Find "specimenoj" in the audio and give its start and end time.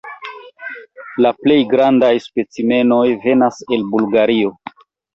2.31-3.05